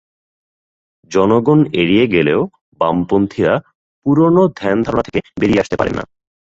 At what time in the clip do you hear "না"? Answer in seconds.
5.95-6.03